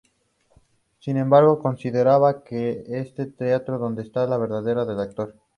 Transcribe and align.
Sin 0.97 1.15
embargo, 1.17 1.59
consideraba 1.59 2.43
que 2.43 2.83
es 2.87 3.13
en 3.19 3.25
el 3.25 3.35
teatro 3.35 3.77
donde 3.77 4.01
"está 4.01 4.25
la 4.25 4.39
verdad 4.39 4.63
del 4.63 4.99
actor". 4.99 5.35